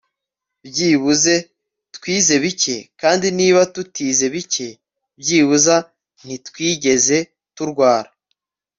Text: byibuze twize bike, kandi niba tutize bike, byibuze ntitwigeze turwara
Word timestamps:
byibuze 0.67 1.35
twize 1.95 2.33
bike, 2.43 2.77
kandi 3.01 3.27
niba 3.39 3.61
tutize 3.73 4.25
bike, 4.35 4.67
byibuze 5.19 5.75
ntitwigeze 6.25 7.17
turwara 7.55 8.09